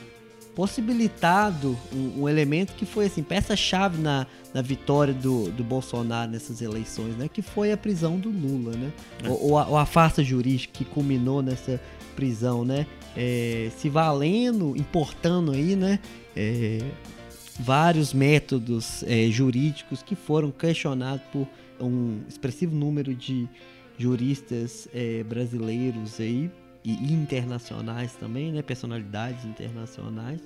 possibilitado 0.59 1.79
um, 1.93 2.23
um, 2.23 2.29
elemento 2.29 2.73
que 2.73 2.85
foi 2.85 3.07
assim 3.07 3.23
peça-chave 3.23 4.03
na, 4.03 4.27
na 4.53 4.61
vitória 4.61 5.15
do, 5.15 5.53
do 5.53 5.63
Bolsonaro 5.63 6.33
nessas 6.33 6.61
eleições, 6.61 7.17
né? 7.17 7.29
Que 7.33 7.41
foi 7.41 7.71
a 7.71 7.77
prisão 7.77 8.19
do 8.19 8.29
Lula, 8.29 8.73
né? 8.73 8.93
É. 9.23 9.29
Ou, 9.29 9.51
ou, 9.51 9.59
a, 9.59 9.69
ou, 9.69 9.77
a, 9.77 9.87
farsa 9.87 10.21
jurídica 10.21 10.73
que 10.77 10.85
culminou 10.85 11.43
nessa 11.43 11.81
prisão, 12.17 12.65
né? 12.65 12.89
É, 13.17 13.71
se 13.79 13.89
valendo, 13.89 14.77
importando 14.77 15.53
aí, 15.53 15.77
né? 15.77 16.01
É, 16.35 16.81
vários 17.61 18.13
métodos 18.13 19.05
é, 19.05 19.31
jurídicos 19.31 20.03
que 20.03 20.17
foram 20.17 20.51
questionados 20.51 21.23
por 21.33 21.47
um 21.81 22.19
expressivo 22.29 22.75
número 22.75 23.15
de 23.15 23.49
juristas 23.97 24.89
é, 24.93 25.23
brasileiros 25.23 26.19
aí 26.19 26.51
e 26.93 27.13
internacionais 27.13 28.13
também, 28.15 28.53
né? 28.53 28.63
Personalidades 28.63 29.45
internacionais. 29.45 30.41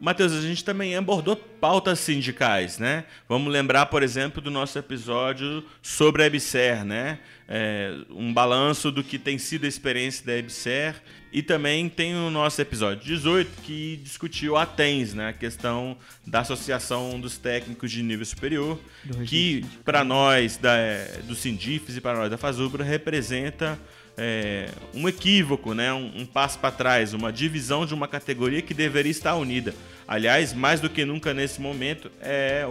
Matheus, 0.00 0.32
a 0.32 0.40
gente 0.40 0.64
também 0.64 0.94
abordou 0.94 1.34
pautas 1.34 1.98
sindicais, 1.98 2.78
né? 2.78 3.04
Vamos 3.28 3.52
lembrar, 3.52 3.86
por 3.86 4.00
exemplo, 4.04 4.40
do 4.40 4.48
nosso 4.48 4.78
episódio 4.78 5.64
sobre 5.82 6.22
a 6.22 6.26
EBSER, 6.26 6.84
né? 6.84 7.18
É, 7.48 7.96
um 8.10 8.32
balanço 8.32 8.92
do 8.92 9.02
que 9.02 9.18
tem 9.18 9.38
sido 9.38 9.64
a 9.64 9.68
experiência 9.68 10.24
da 10.24 10.36
EBSER. 10.36 11.02
E 11.32 11.42
também 11.42 11.88
tem 11.88 12.14
o 12.14 12.30
nosso 12.30 12.60
episódio 12.62 13.04
18, 13.04 13.62
que 13.62 14.00
discutiu 14.02 14.56
a 14.56 14.64
TENS, 14.64 15.14
né? 15.14 15.28
A 15.30 15.32
questão 15.32 15.96
da 16.24 16.40
Associação 16.40 17.20
dos 17.20 17.36
Técnicos 17.36 17.90
de 17.90 18.02
Nível 18.02 18.24
Superior, 18.24 18.78
que 19.26 19.64
para 19.84 20.04
nós 20.04 20.56
da, 20.56 20.76
do 21.24 21.34
Sindifes 21.34 21.96
e 21.96 22.00
para 22.00 22.18
nós 22.18 22.30
da 22.30 22.38
Fazubra 22.38 22.84
representa 22.84 23.78
é, 24.18 24.68
um 24.92 25.08
equívoco, 25.08 25.72
né? 25.72 25.92
um, 25.92 26.22
um 26.22 26.26
passo 26.26 26.58
para 26.58 26.72
trás, 26.72 27.14
uma 27.14 27.32
divisão 27.32 27.86
de 27.86 27.94
uma 27.94 28.08
categoria 28.08 28.60
que 28.60 28.74
deveria 28.74 29.12
estar 29.12 29.36
unida. 29.36 29.74
Aliás, 30.06 30.52
mais 30.52 30.80
do 30.80 30.90
que 30.90 31.04
nunca 31.04 31.32
nesse 31.32 31.60
momento, 31.60 32.10
é 32.20 32.66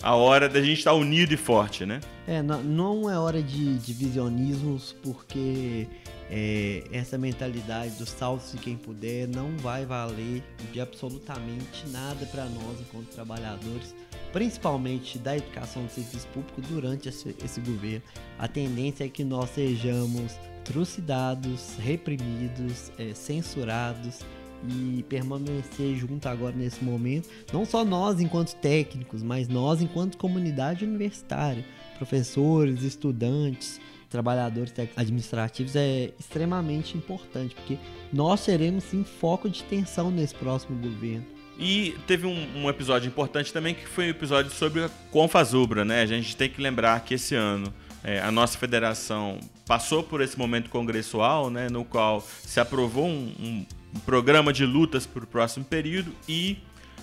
a 0.00 0.14
hora 0.14 0.48
da 0.48 0.60
gente 0.60 0.78
estar 0.78 0.92
unido 0.92 1.32
e 1.32 1.36
forte, 1.36 1.84
né? 1.84 2.00
É, 2.26 2.42
não, 2.42 3.10
é 3.10 3.18
hora 3.18 3.42
de 3.42 3.78
divisionismos, 3.78 4.94
porque 5.02 5.88
é, 6.30 6.84
essa 6.92 7.16
mentalidade 7.18 7.94
do 7.96 8.06
salve-se 8.06 8.56
quem 8.58 8.76
puder 8.76 9.26
não 9.26 9.56
vai 9.56 9.84
valer 9.84 10.42
de 10.72 10.80
absolutamente 10.80 11.88
nada 11.88 12.24
para 12.26 12.44
nós 12.44 12.80
enquanto 12.80 13.08
trabalhadores, 13.08 13.94
principalmente 14.32 15.18
da 15.18 15.36
educação 15.36 15.84
do 15.84 15.90
serviço 15.90 16.26
público 16.28 16.60
durante 16.60 17.08
esse, 17.08 17.34
esse 17.42 17.60
governo. 17.60 18.02
A 18.38 18.46
tendência 18.46 19.04
é 19.04 19.08
que 19.08 19.24
nós 19.24 19.50
sejamos 19.50 20.38
trucidados, 20.64 21.76
reprimidos, 21.78 22.90
é, 22.98 23.14
censurados 23.14 24.20
e 24.68 25.04
permanecer 25.08 25.94
junto 25.94 26.26
agora 26.26 26.56
nesse 26.56 26.82
momento, 26.82 27.28
não 27.52 27.64
só 27.64 27.84
nós 27.84 28.20
enquanto 28.20 28.54
técnicos, 28.56 29.22
mas 29.22 29.46
nós 29.46 29.82
enquanto 29.82 30.16
comunidade 30.16 30.84
universitária, 30.84 31.64
professores, 31.98 32.82
estudantes, 32.82 33.80
trabalhadores 34.08 34.72
administrativos 34.96 35.74
é 35.76 36.12
extremamente 36.18 36.96
importante, 36.96 37.54
porque 37.54 37.76
nós 38.12 38.40
seremos 38.40 38.84
sim 38.84 39.04
foco 39.04 39.48
de 39.48 39.62
tensão 39.64 40.10
nesse 40.10 40.34
próximo 40.34 40.80
governo. 40.80 41.26
E 41.58 41.94
teve 42.06 42.26
um, 42.26 42.62
um 42.62 42.68
episódio 42.68 43.08
importante 43.08 43.52
também 43.52 43.74
que 43.74 43.86
foi 43.86 44.06
um 44.06 44.10
episódio 44.10 44.50
sobre 44.50 44.84
a 44.84 44.88
Confazubra, 45.10 45.84
né? 45.84 46.02
A 46.02 46.06
gente 46.06 46.36
tem 46.36 46.48
que 46.48 46.60
lembrar 46.60 47.04
que 47.04 47.14
esse 47.14 47.34
ano 47.34 47.72
é, 48.04 48.20
a 48.20 48.30
nossa 48.30 48.58
federação 48.58 49.40
passou 49.66 50.02
por 50.02 50.20
esse 50.20 50.38
momento 50.38 50.68
congressual, 50.68 51.48
né, 51.48 51.70
no 51.70 51.86
qual 51.86 52.20
se 52.20 52.60
aprovou 52.60 53.06
um, 53.06 53.34
um, 53.40 54.00
programa 54.04 54.52
de 54.52 54.66
lutas 54.66 55.06
para 55.06 55.24
o 55.24 55.26
próximo 55.26 55.64
período 55.64 56.12
e 56.28 56.58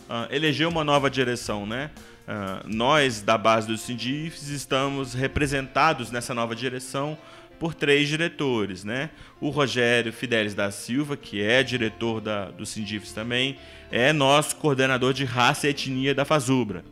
uh, 0.07 0.31
elegeu 0.31 0.69
uma 0.69 0.83
nova 0.83 1.09
direção, 1.09 1.65
né? 1.65 1.89
Uh, 2.27 2.67
nós 2.67 3.21
da 3.21 3.37
base 3.37 3.65
do 3.65 3.77
Sindifes 3.77 4.49
estamos 4.49 5.13
representados 5.13 6.11
nessa 6.11 6.33
nova 6.33 6.53
direção 6.53 7.17
por 7.57 7.73
três 7.73 8.09
diretores, 8.09 8.83
né? 8.83 9.09
O 9.39 9.49
Rogério 9.49 10.11
Fidelis 10.11 10.53
da 10.53 10.69
Silva, 10.69 11.15
que 11.15 11.41
é 11.41 11.63
diretor 11.63 12.19
da, 12.19 12.51
do 12.51 12.65
Sindifes 12.65 13.13
também, 13.13 13.57
é 13.89 14.11
nosso 14.11 14.55
coordenador 14.57 15.13
de 15.13 15.23
raça 15.23 15.65
e 15.65 15.69
etnia 15.71 16.13
da 16.13 16.25
Fazubra. 16.25 16.83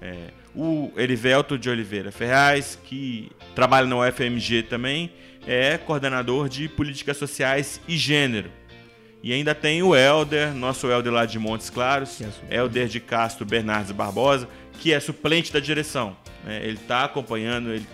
É, 0.00 0.30
o 0.54 0.92
Erivelto 0.96 1.58
de 1.58 1.68
Oliveira 1.68 2.12
Ferraz, 2.12 2.78
que 2.84 3.30
trabalha 3.54 3.86
na 3.86 3.96
UFMG 3.96 4.62
também, 4.64 5.12
é 5.46 5.76
coordenador 5.76 6.48
de 6.48 6.68
políticas 6.68 7.16
sociais 7.16 7.80
e 7.88 7.96
gênero. 7.96 8.50
E 9.22 9.32
ainda 9.32 9.54
tem 9.54 9.82
o 9.82 9.96
Helder, 9.96 10.54
nosso 10.54 10.86
Helder 10.86 11.12
lá 11.12 11.24
de 11.24 11.38
Montes 11.38 11.70
Claros, 11.70 12.20
é 12.50 12.56
Helder 12.56 12.88
de 12.88 13.00
Castro 13.00 13.44
Bernardes 13.44 13.90
Barbosa, 13.90 14.48
que 14.80 14.92
é 14.92 15.00
suplente 15.00 15.52
da 15.52 15.60
direção. 15.60 16.16
Né? 16.44 16.60
Ele 16.62 16.76
está 16.76 17.04
acompanhando, 17.04 17.70
ele 17.70 17.86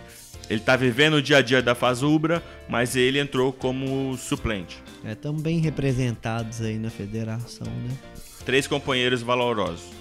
está 0.49 0.75
vivendo 0.75 1.15
o 1.15 1.23
dia 1.23 1.37
a 1.37 1.43
dia 1.43 1.63
da 1.63 1.75
Fazubra, 1.75 2.43
mas 2.69 2.97
ele 2.97 3.21
entrou 3.21 3.53
como 3.53 4.17
suplente. 4.17 4.83
É, 5.05 5.15
tão 5.15 5.33
bem 5.33 5.61
representados 5.61 6.61
aí 6.61 6.79
na 6.79 6.91
federação, 6.91 7.67
né? 7.67 7.97
Três 8.45 8.67
companheiros 8.67 9.23
valorosos. 9.23 10.00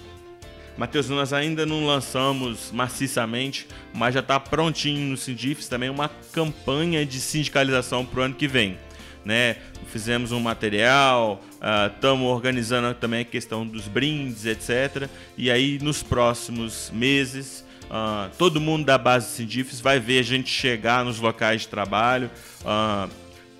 Matheus, 0.76 1.08
nós 1.08 1.32
ainda 1.32 1.66
não 1.66 1.86
lançamos 1.86 2.70
maciçamente, 2.72 3.66
mas 3.92 4.14
já 4.14 4.20
está 4.20 4.40
prontinho 4.40 5.10
no 5.10 5.16
Sindifes 5.16 5.68
também 5.68 5.90
uma 5.90 6.08
campanha 6.32 7.04
de 7.04 7.20
sindicalização 7.20 8.04
para 8.04 8.20
o 8.20 8.22
ano 8.22 8.34
que 8.34 8.48
vem. 8.48 8.78
Né? 9.24 9.56
Fizemos 9.88 10.32
um 10.32 10.40
material, 10.40 11.42
estamos 11.94 12.26
uh, 12.26 12.30
organizando 12.30 12.94
também 12.94 13.20
a 13.20 13.24
questão 13.24 13.66
dos 13.66 13.86
brindes, 13.86 14.46
etc. 14.46 15.08
E 15.36 15.50
aí 15.50 15.78
nos 15.82 16.02
próximos 16.02 16.90
meses, 16.94 17.64
uh, 17.84 18.30
todo 18.38 18.60
mundo 18.60 18.86
da 18.86 18.96
base 18.96 19.36
Sindifes 19.36 19.80
vai 19.80 20.00
ver 20.00 20.20
a 20.20 20.22
gente 20.22 20.48
chegar 20.48 21.04
nos 21.04 21.18
locais 21.20 21.62
de 21.62 21.68
trabalho. 21.68 22.30
Uh, 22.62 23.10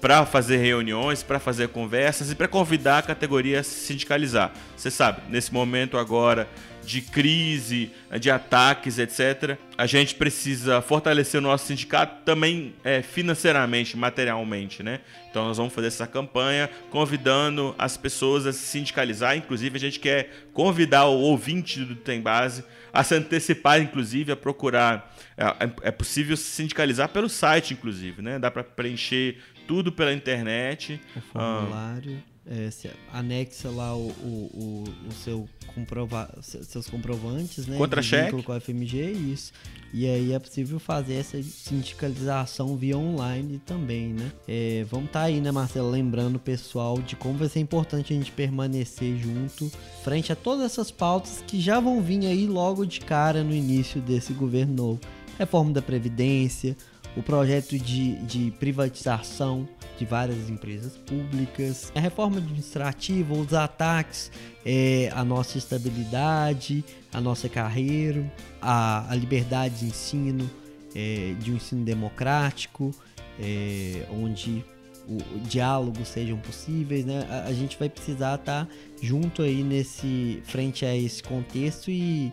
para 0.00 0.25
fazer 0.25 0.57
reuniões, 0.57 1.23
para 1.23 1.38
fazer 1.38 1.69
conversas 1.69 2.31
e 2.31 2.35
para 2.35 2.49
convidar 2.49 2.99
a 2.99 3.02
categoria 3.02 3.61
a 3.61 3.62
se 3.62 3.87
sindicalizar. 3.87 4.50
Você 4.76 4.90
sabe, 4.90 5.21
nesse 5.29 5.52
momento 5.52 5.99
agora 5.99 6.49
de 6.85 7.01
crise, 7.01 7.91
de 8.19 8.31
ataques, 8.31 8.99
etc. 8.99 9.59
A 9.77 9.87
gente 9.87 10.15
precisa 10.15 10.81
fortalecer 10.81 11.39
o 11.39 11.43
nosso 11.43 11.67
sindicato 11.67 12.25
também 12.25 12.75
é, 12.83 13.03
financeiramente, 13.03 13.97
materialmente, 13.97 14.83
né? 14.83 15.01
Então 15.31 15.47
nós 15.47 15.57
vamos 15.57 15.73
fazer 15.73 15.89
essa 15.89 16.07
campanha 16.07 16.69
convidando 16.91 17.75
as 17.79 17.97
pessoas 17.97 18.47
a 18.47 18.53
se 18.53 18.61
sindicalizar. 18.61 19.37
Inclusive 19.37 19.77
a 19.77 19.81
gente 19.81 20.01
quer 20.01 20.49
convidar 20.53 21.07
o 21.07 21.19
ouvinte 21.19 21.85
do 21.85 21.95
Tem 21.95 22.21
Base 22.21 22.65
a 22.93 23.05
se 23.05 23.15
antecipar, 23.15 23.81
inclusive, 23.81 24.33
a 24.33 24.37
procurar. 24.37 25.15
É, 25.37 25.45
é, 25.45 25.73
é 25.83 25.91
possível 25.91 26.37
se 26.37 26.45
sindicalizar 26.45 27.09
pelo 27.09 27.29
site, 27.29 27.73
inclusive, 27.75 28.21
né? 28.21 28.39
Dá 28.39 28.51
para 28.51 28.65
preencher 28.65 29.39
tudo 29.67 29.93
pela 29.93 30.13
internet. 30.13 31.01
O 31.15 31.21
formulário. 31.21 32.23
É, 32.47 32.71
anexa 33.13 33.71
lá 33.71 33.95
o, 33.95 34.09
o, 34.09 34.85
o, 35.09 35.13
seu 35.13 35.49
comprova 35.75 36.29
seus 36.43 36.89
comprovantes, 36.89 37.67
né? 37.67 37.77
Contra-cheque. 37.77 38.43
Com 38.43 38.53
a 38.53 38.59
FMG, 38.59 39.11
isso. 39.13 39.53
E 39.93 40.09
aí 40.09 40.33
é 40.33 40.39
possível 40.39 40.79
fazer 40.79 41.15
essa 41.15 41.41
sindicalização 41.43 42.77
via 42.77 42.97
online 42.97 43.61
também, 43.67 44.15
né? 44.15 44.33
É, 44.49 44.85
vamos 44.91 45.07
estar 45.07 45.21
tá 45.21 45.27
aí, 45.27 45.41
né, 45.41 45.51
Marcelo? 45.51 45.91
Lembrando 45.91 46.37
o 46.37 46.41
pessoal 46.41 46.99
de 46.99 47.15
como 47.15 47.39
vai 47.39 47.49
ser 47.49 47.61
importante 47.61 48.13
a 48.13 48.17
gente 48.17 48.33
permanecer 48.33 49.19
junto 49.19 49.71
frente 50.03 50.33
a 50.33 50.37
todas 50.37 50.65
essas 50.65 50.91
pautas 50.91 51.45
que 51.47 51.61
já 51.61 51.79
vão 51.79 52.01
vir 52.01 52.27
aí 52.27 52.47
logo 52.47 52.87
de 52.87 53.01
cara 53.01 53.45
no 53.45 53.55
início 53.55 54.01
desse 54.01 54.33
governo 54.33 54.75
novo. 54.75 55.01
Reforma 55.39 55.73
da 55.73 55.83
Previdência, 55.83 56.77
o 57.17 57.23
projeto 57.23 57.79
de, 57.79 58.17
de 58.25 58.50
privatização 58.52 59.69
de 59.99 60.05
várias 60.05 60.49
empresas 60.49 60.97
públicas, 60.97 61.93
a 61.95 62.00
reforma 62.00 62.38
administrativa, 62.38 63.35
os 63.35 63.52
ataques 63.52 64.31
é, 64.64 65.11
à 65.14 65.25
nossa 65.25 65.59
estabilidade, 65.59 66.85
à 67.12 67.21
nossa 67.21 67.49
carreira, 67.49 68.25
a, 68.62 69.11
a 69.11 69.14
liberdade 69.14 69.81
de 69.81 69.87
ensino, 69.87 70.49
é, 70.95 71.35
de 71.38 71.52
um 71.52 71.57
ensino 71.57 71.85
democrático, 71.85 72.93
é, 73.38 74.07
onde 74.11 74.64
o, 75.07 75.17
o 75.37 75.40
diálogos 75.40 76.09
sejam 76.09 76.38
possíveis, 76.38 77.05
né? 77.05 77.26
A, 77.29 77.49
a 77.49 77.52
gente 77.52 77.76
vai 77.79 77.88
precisar 77.88 78.37
estar 78.37 78.67
tá 78.67 78.73
junto 79.02 79.43
aí 79.43 79.62
nesse 79.62 80.40
frente 80.45 80.87
a 80.87 80.97
esse 80.97 81.23
contexto 81.23 81.90
e 81.90 82.33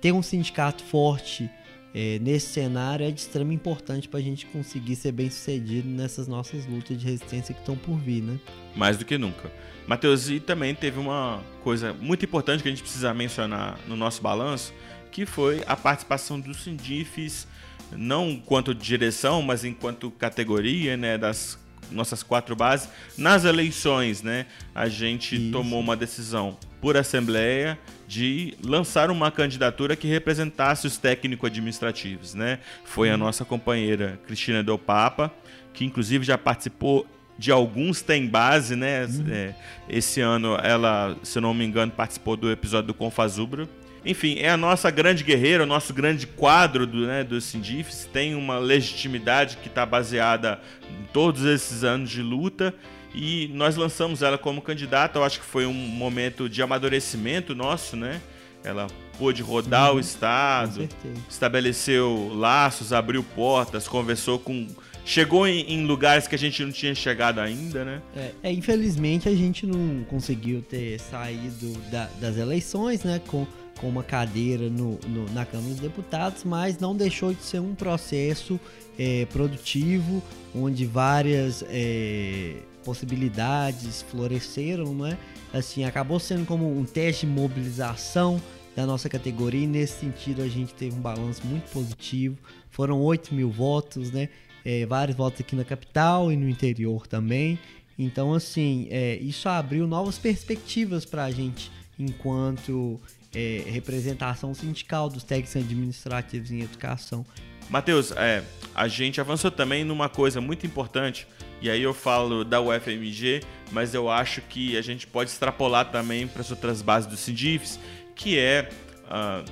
ter 0.00 0.12
um 0.12 0.22
sindicato 0.22 0.82
forte 0.82 1.50
é, 1.94 2.18
nesse 2.18 2.48
cenário 2.48 3.06
é 3.06 3.10
de 3.12 3.20
extrema 3.20 3.54
importância 3.54 4.10
para 4.10 4.18
a 4.18 4.22
gente 4.22 4.46
conseguir 4.46 4.96
ser 4.96 5.12
bem 5.12 5.30
sucedido 5.30 5.88
nessas 5.88 6.26
nossas 6.26 6.66
lutas 6.66 6.98
de 6.98 7.04
resistência 7.04 7.54
que 7.54 7.60
estão 7.60 7.76
por 7.76 7.96
vir, 7.96 8.20
né? 8.20 8.38
Mais 8.74 8.96
do 8.96 9.04
que 9.04 9.16
nunca. 9.16 9.50
Matheus, 9.86 10.28
e 10.28 10.40
também 10.40 10.74
teve 10.74 10.98
uma 10.98 11.40
coisa 11.62 11.92
muito 11.92 12.24
importante 12.24 12.62
que 12.62 12.68
a 12.68 12.72
gente 12.72 12.82
precisa 12.82 13.14
mencionar 13.14 13.78
no 13.86 13.94
nosso 13.94 14.20
balanço, 14.20 14.74
que 15.12 15.24
foi 15.24 15.62
a 15.68 15.76
participação 15.76 16.40
dos 16.40 16.64
Sindifes, 16.64 17.46
não 17.92 18.28
enquanto 18.30 18.74
direção, 18.74 19.40
mas 19.40 19.64
enquanto 19.64 20.10
categoria, 20.10 20.96
né, 20.96 21.16
das 21.16 21.56
nossas 21.90 22.22
quatro 22.22 22.54
bases, 22.54 22.88
nas 23.16 23.44
eleições, 23.44 24.22
né, 24.22 24.46
a 24.74 24.88
gente 24.88 25.36
Isso. 25.36 25.52
tomou 25.52 25.80
uma 25.80 25.96
decisão 25.96 26.56
por 26.80 26.96
assembleia 26.96 27.78
de 28.06 28.54
lançar 28.62 29.10
uma 29.10 29.30
candidatura 29.30 29.96
que 29.96 30.06
representasse 30.06 30.86
os 30.86 30.98
técnico-administrativos, 30.98 32.34
né? 32.34 32.58
Foi 32.84 33.08
a 33.08 33.14
uhum. 33.14 33.20
nossa 33.20 33.44
companheira 33.44 34.20
Cristina 34.26 34.62
Del 34.62 34.78
Papa, 34.78 35.32
que 35.72 35.84
inclusive 35.84 36.24
já 36.24 36.36
participou 36.36 37.06
de 37.38 37.50
alguns 37.50 38.02
tem 38.02 38.26
base, 38.26 38.76
né? 38.76 39.04
Uhum. 39.06 39.26
É, 39.30 39.54
esse 39.88 40.20
ano 40.20 40.56
ela, 40.62 41.16
se 41.22 41.40
não 41.40 41.54
me 41.54 41.64
engano, 41.64 41.90
participou 41.90 42.36
do 42.36 42.50
episódio 42.50 42.88
do 42.88 42.94
Confazubra. 42.94 43.68
Enfim, 44.04 44.36
é 44.38 44.50
a 44.50 44.56
nossa 44.56 44.90
grande 44.90 45.24
guerreira, 45.24 45.62
o 45.64 45.66
nosso 45.66 45.94
grande 45.94 46.26
quadro 46.26 46.86
do, 46.86 47.06
né, 47.06 47.24
dos 47.24 47.44
Sindifes, 47.44 48.08
tem 48.12 48.34
uma 48.34 48.58
legitimidade 48.58 49.56
que 49.56 49.68
está 49.68 49.86
baseada 49.86 50.60
em 50.90 51.04
todos 51.12 51.44
esses 51.44 51.84
anos 51.84 52.10
de 52.10 52.22
luta 52.22 52.74
e 53.14 53.48
nós 53.54 53.76
lançamos 53.76 54.22
ela 54.22 54.36
como 54.36 54.60
candidata. 54.60 55.18
Eu 55.18 55.24
acho 55.24 55.40
que 55.40 55.46
foi 55.46 55.64
um 55.64 55.72
momento 55.72 56.48
de 56.48 56.60
amadurecimento 56.60 57.54
nosso, 57.54 57.96
né? 57.96 58.20
Ela 58.62 58.88
pôde 59.18 59.42
rodar 59.42 59.90
uhum, 59.90 59.96
o 59.96 60.00
estado, 60.00 60.88
estabeleceu 61.28 62.32
laços, 62.34 62.92
abriu 62.92 63.22
portas, 63.22 63.86
conversou 63.86 64.38
com 64.38 64.66
chegou 65.04 65.46
em, 65.46 65.60
em, 65.72 65.84
lugares 65.84 66.26
que 66.26 66.34
a 66.34 66.38
gente 66.38 66.64
não 66.64 66.72
tinha 66.72 66.94
chegado 66.94 67.40
ainda, 67.40 67.84
né? 67.84 68.02
É, 68.16 68.30
é 68.44 68.52
infelizmente 68.52 69.28
a 69.28 69.34
gente 69.34 69.66
não 69.66 70.04
conseguiu 70.04 70.62
ter 70.62 70.98
saído 70.98 71.72
da, 71.90 72.06
das 72.20 72.36
eleições, 72.36 73.04
né? 73.04 73.20
Com, 73.26 73.46
com 73.78 73.88
uma 73.88 74.02
cadeira 74.02 74.68
no, 74.70 74.98
no, 75.06 75.30
na 75.32 75.44
Câmara 75.44 75.70
dos 75.70 75.80
Deputados, 75.80 76.44
mas 76.44 76.78
não 76.78 76.96
deixou 76.96 77.34
de 77.34 77.42
ser 77.42 77.60
um 77.60 77.74
processo 77.74 78.58
é, 78.98 79.26
produtivo, 79.26 80.22
onde 80.54 80.86
várias 80.86 81.64
é, 81.68 82.54
possibilidades 82.84 84.02
floresceram, 84.02 84.94
né? 84.94 85.18
Assim, 85.52 85.84
acabou 85.84 86.18
sendo 86.18 86.46
como 86.46 86.66
um 86.66 86.84
teste 86.84 87.26
de 87.26 87.32
mobilização 87.32 88.40
da 88.74 88.84
nossa 88.84 89.08
categoria 89.08 89.64
e 89.64 89.66
nesse 89.66 90.00
sentido 90.00 90.42
a 90.42 90.48
gente 90.48 90.74
teve 90.74 90.96
um 90.96 91.00
balanço 91.00 91.46
muito 91.46 91.70
positivo. 91.70 92.36
Foram 92.70 93.00
8 93.00 93.32
mil 93.34 93.50
votos, 93.50 94.10
né? 94.10 94.28
É, 94.64 94.86
vários 94.86 95.16
votos 95.16 95.40
aqui 95.40 95.54
na 95.54 95.64
capital 95.64 96.32
e 96.32 96.36
no 96.36 96.48
interior 96.48 97.06
também. 97.06 97.58
Então, 97.98 98.32
assim, 98.32 98.88
é, 98.90 99.16
isso 99.16 99.48
abriu 99.48 99.86
novas 99.86 100.18
perspectivas 100.18 101.04
para 101.04 101.24
a 101.24 101.30
gente 101.30 101.70
enquanto 101.98 103.00
é, 103.34 103.62
representação 103.66 104.54
sindical 104.54 105.08
dos 105.08 105.22
técnicos 105.22 105.56
administrativos 105.56 106.50
em 106.50 106.60
educação. 106.62 107.24
Matheus, 107.68 108.12
é, 108.12 108.42
a 108.74 108.88
gente 108.88 109.20
avançou 109.20 109.50
também 109.50 109.84
numa 109.84 110.08
coisa 110.08 110.40
muito 110.40 110.66
importante, 110.66 111.26
e 111.60 111.70
aí 111.70 111.82
eu 111.82 111.94
falo 111.94 112.44
da 112.44 112.60
UFMG, 112.60 113.40
mas 113.72 113.94
eu 113.94 114.10
acho 114.10 114.42
que 114.42 114.76
a 114.76 114.82
gente 114.82 115.06
pode 115.06 115.30
extrapolar 115.30 115.90
também 115.90 116.26
para 116.26 116.42
as 116.42 116.50
outras 116.50 116.82
bases 116.82 117.08
do 117.08 117.16
Sindifes, 117.16 117.78
que 118.14 118.38
é 118.38 118.68
uh, 119.06 119.44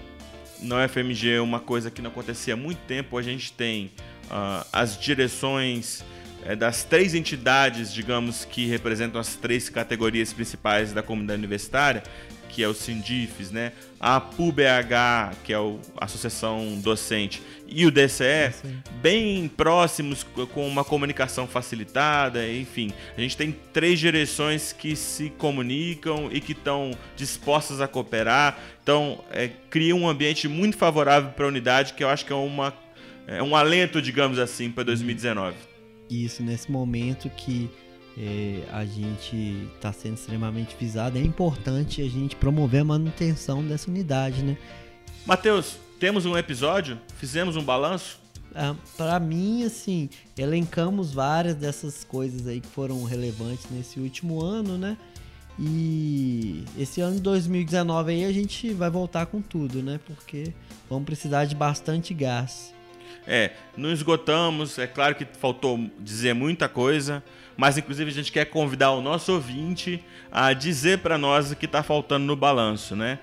na 0.61 0.85
UFMG 0.85 1.39
uma 1.39 1.59
coisa 1.59 1.91
que 1.91 2.03
não 2.03 2.11
acontecia 2.11 2.55
há 2.55 2.57
muito 2.57 2.81
tempo, 2.81 3.17
a 3.17 3.23
gente 3.23 3.53
tem 3.53 3.91
uh, 4.31 4.67
as 4.73 4.99
direções 4.99 6.05
é, 6.45 6.57
das 6.57 6.85
três 6.85 7.15
entidades, 7.15 7.93
digamos, 7.93 8.45
que 8.45 8.67
representam 8.67 9.21
as 9.21 9.35
três 9.37 9.69
categorias 9.69 10.33
principais 10.33 10.93
da 10.93 11.03
comunidade 11.03 11.39
universitária, 11.39 12.03
que 12.49 12.63
é 12.63 12.69
o 12.69 12.75
Sindifes, 12.75 13.51
né? 13.51 13.73
A 13.99 14.21
PUBH, 14.21 15.37
que 15.43 15.55
é 15.55 15.57
a 15.57 16.05
Associação 16.05 16.79
Docente, 16.83 17.43
e 17.67 17.87
o 17.87 17.91
DCE, 17.91 18.53
bem 19.01 19.49
próximos, 19.49 20.23
com 20.53 20.69
uma 20.69 20.85
comunicação 20.85 21.47
facilitada, 21.47 22.47
enfim. 22.47 22.93
A 23.17 23.21
gente 23.21 23.37
tem 23.37 23.57
três 23.73 23.99
direções 23.99 24.73
que 24.73 24.95
se 24.95 25.31
comunicam 25.31 26.29
e 26.31 26.41
que 26.41 26.53
estão 26.53 26.91
dispostas 27.17 27.81
a 27.81 27.89
cooperar. 27.89 28.59
Então, 28.83 29.25
é, 29.31 29.49
cria 29.71 29.97
um 29.97 30.07
ambiente 30.07 30.47
muito 30.47 30.77
favorável 30.77 31.31
para 31.31 31.47
a 31.47 31.49
unidade, 31.49 31.95
que 31.95 32.05
eu 32.05 32.11
acho 32.11 32.27
que 32.27 32.33
é, 32.33 32.37
uma, 32.37 32.75
é 33.27 33.43
um 33.43 33.55
alento, 33.55 34.01
digamos 34.01 34.39
assim, 34.39 34.71
para 34.71 34.85
2019. 34.85 35.57
Isso, 36.11 36.43
nesse 36.43 36.71
momento 36.71 37.31
que 37.31 37.71
é, 38.19 38.63
a 38.71 38.85
gente 38.85 39.69
está 39.75 39.93
sendo 39.93 40.15
extremamente 40.15 40.77
visado, 40.79 41.19
é 41.19 41.23
importante 41.23 42.03
a 42.03 42.09
gente 42.09 42.37
promover 42.37 42.83
a 42.83 42.85
manutenção 42.85 43.65
dessa 43.65 43.91
unidade, 43.91 44.43
né? 44.43 44.57
Matheus, 45.25 45.77
temos 45.99 46.27
um 46.27 46.37
episódio? 46.37 46.99
Fizemos 47.17 47.57
um 47.57 47.63
balanço? 47.63 48.21
Ah, 48.55 48.75
para 48.97 49.19
mim, 49.19 49.65
assim, 49.65 50.11
elencamos 50.37 51.13
várias 51.13 51.55
dessas 51.55 52.05
coisas 52.05 52.47
aí 52.47 52.61
que 52.61 52.69
foram 52.69 53.03
relevantes 53.05 53.67
nesse 53.71 53.99
último 53.99 54.43
ano, 54.45 54.77
né? 54.77 54.97
E 55.59 56.65
esse 56.79 57.01
ano 57.01 57.17
de 57.17 57.23
2019 57.23 58.13
aí 58.13 58.25
a 58.25 58.33
gente 58.33 58.73
vai 58.73 58.91
voltar 58.91 59.27
com 59.27 59.41
tudo, 59.41 59.83
né? 59.83 60.01
Porque 60.07 60.53
vamos 60.89 61.05
precisar 61.05 61.45
de 61.45 61.55
bastante 61.55 62.13
gás. 62.13 62.75
É, 63.27 63.51
não 63.77 63.93
esgotamos, 63.93 64.79
é 64.79 64.87
claro 64.87 65.15
que 65.15 65.27
faltou 65.39 65.79
dizer 65.99 66.35
muita 66.35 66.69
coisa, 66.69 67.23
mas 67.57 67.79
inclusive 67.79 68.11
a 68.11 68.15
gente 68.15 68.33
quer 68.33 68.47
convidar 68.47 68.93
o 68.93 69.01
nosso 69.01 69.33
ouvinte 69.33 70.03
a 70.31 70.53
dizer 70.53 70.99
para 70.99 71.17
nós 71.17 71.51
o 71.53 71.57
que 71.57 71.67
está 71.67 71.83
faltando 71.83 72.25
no 72.25 72.37
balanço, 72.37 72.97
né? 72.97 73.19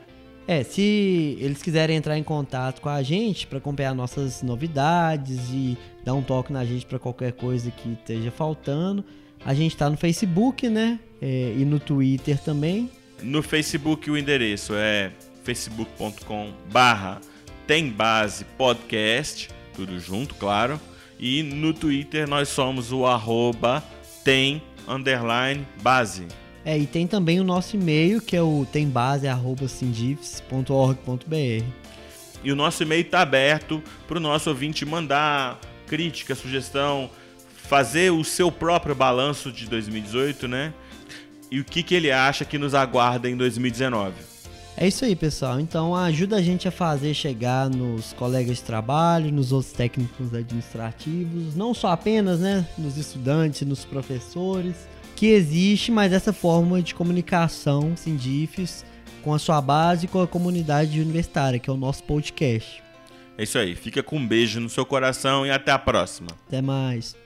É, 0.47 0.63
se 0.63 1.37
eles 1.39 1.61
quiserem 1.61 1.95
entrar 1.95 2.17
em 2.17 2.23
contato 2.23 2.81
com 2.81 2.89
a 2.89 3.03
gente 3.03 3.45
para 3.45 3.59
acompanhar 3.59 3.93
nossas 3.93 4.41
novidades 4.41 5.49
e 5.51 5.77
dar 6.03 6.15
um 6.15 6.23
toque 6.23 6.51
na 6.51 6.65
gente 6.65 6.87
para 6.87 6.97
qualquer 6.97 7.33
coisa 7.33 7.69
que 7.69 7.93
esteja 7.93 8.31
faltando, 8.31 9.05
a 9.45 9.53
gente 9.53 9.73
está 9.73 9.89
no 9.89 9.95
Facebook, 9.95 10.67
né? 10.67 10.99
É, 11.21 11.53
e 11.55 11.63
no 11.65 11.79
Twitter 11.79 12.39
também. 12.39 12.89
No 13.21 13.43
Facebook 13.43 14.09
o 14.09 14.17
endereço 14.17 14.73
é 14.75 15.11
facebook.com/barra 15.43 17.21
tem 17.67 17.87
base 17.87 18.43
podcast, 18.57 19.49
tudo 19.75 19.99
junto, 19.99 20.35
claro. 20.35 20.79
E 21.19 21.43
no 21.43 21.73
Twitter 21.73 22.27
nós 22.27 22.49
somos 22.49 22.91
o 22.91 23.05
arroba 23.05 23.83
tem 24.23 24.61
underline 24.87 25.67
base. 25.81 26.27
É, 26.65 26.77
e 26.77 26.85
tem 26.85 27.07
também 27.07 27.39
o 27.39 27.43
nosso 27.43 27.75
e-mail, 27.75 28.21
que 28.21 28.35
é 28.35 28.41
o 28.41 28.67
tembase.sindifes.org.br. 28.71 31.65
E 32.43 32.51
o 32.51 32.55
nosso 32.55 32.83
e-mail 32.83 33.01
está 33.01 33.21
aberto 33.21 33.81
para 34.07 34.17
o 34.17 34.19
nosso 34.19 34.49
ouvinte 34.49 34.85
mandar 34.85 35.59
crítica, 35.87 36.35
sugestão, 36.35 37.09
fazer 37.55 38.11
o 38.11 38.23
seu 38.23 38.51
próprio 38.51 38.95
balanço 38.95 39.51
de 39.51 39.67
2018, 39.67 40.47
né? 40.47 40.73
E 41.51 41.59
o 41.59 41.65
que, 41.65 41.81
que 41.81 41.95
ele 41.95 42.11
acha 42.11 42.45
que 42.45 42.57
nos 42.57 42.75
aguarda 42.75 43.29
em 43.29 43.35
2019. 43.35 44.13
É 44.81 44.87
isso 44.87 45.03
aí, 45.03 45.13
pessoal. 45.13 45.59
Então 45.59 45.93
ajuda 45.93 46.37
a 46.37 46.41
gente 46.41 46.65
a 46.65 46.71
fazer 46.71 47.13
chegar 47.13 47.69
nos 47.69 48.13
colegas 48.13 48.59
de 48.59 48.63
trabalho, 48.63 49.29
nos 49.29 49.51
outros 49.51 49.73
técnicos 49.73 50.33
administrativos, 50.33 51.53
não 51.53 51.73
só 51.73 51.89
apenas, 51.89 52.39
né, 52.39 52.65
nos 52.77 52.97
estudantes, 52.97 53.67
nos 53.67 53.83
professores, 53.83 54.87
que 55.17 55.25
existe 55.25 55.91
mais 55.91 56.13
essa 56.13 56.31
forma 56.31 56.81
de 56.81 56.95
comunicação 56.95 57.91
Sindifes 57.97 58.85
com 59.21 59.33
a 59.33 59.37
sua 59.37 59.59
base 59.59 60.05
e 60.05 60.07
com 60.07 60.21
a 60.21 60.27
comunidade 60.27 61.01
universitária, 61.01 61.59
que 61.59 61.69
é 61.69 61.73
o 61.73 61.77
nosso 61.77 62.01
podcast. 62.05 62.81
É 63.37 63.43
isso 63.43 63.57
aí. 63.57 63.75
Fica 63.75 64.01
com 64.01 64.15
um 64.15 64.25
beijo 64.25 64.61
no 64.61 64.69
seu 64.69 64.85
coração 64.85 65.45
e 65.45 65.51
até 65.51 65.73
a 65.73 65.79
próxima. 65.79 66.29
Até 66.47 66.61
mais. 66.61 67.17